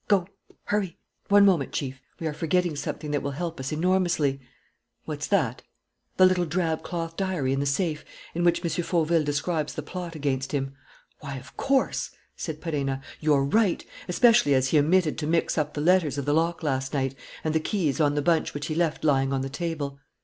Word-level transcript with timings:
Go! 0.07 0.25
Hurry!" 0.63 0.97
"One 1.27 1.45
moment, 1.45 1.73
Chief; 1.73 2.01
we 2.19 2.25
are 2.25 2.33
forgetting 2.33 2.75
something 2.75 3.11
that 3.11 3.21
will 3.21 3.37
help 3.37 3.59
us 3.59 3.71
enormously." 3.71 4.39
"What's 5.05 5.27
that?" 5.27 5.61
"The 6.17 6.25
little 6.25 6.47
drab 6.47 6.81
cloth 6.81 7.15
diary 7.15 7.53
in 7.53 7.59
the 7.59 7.67
safe, 7.67 8.03
in 8.33 8.43
which 8.43 8.65
M. 8.65 8.71
Fauville 8.83 9.23
describes 9.23 9.75
the 9.75 9.83
plot 9.83 10.15
against 10.15 10.53
him." 10.53 10.73
"Why, 11.19 11.37
of 11.37 11.55
course!" 11.55 12.09
said 12.35 12.61
Perenna. 12.61 12.99
"You're 13.19 13.43
right... 13.45 13.85
especially 14.07 14.55
as 14.55 14.69
he 14.69 14.79
omitted 14.79 15.19
to 15.19 15.27
mix 15.27 15.55
up 15.55 15.75
the 15.75 15.81
letters 15.81 16.17
of 16.17 16.25
the 16.25 16.33
lock 16.33 16.63
last 16.63 16.95
night, 16.95 17.13
and 17.43 17.53
the 17.53 17.59
key 17.59 17.87
is 17.87 18.01
on 18.01 18.15
the 18.15 18.23
bunch 18.23 18.55
which 18.55 18.65
he 18.69 18.73
left 18.73 19.03
lying 19.03 19.31
on 19.31 19.41
the 19.41 19.49
table." 19.49 19.99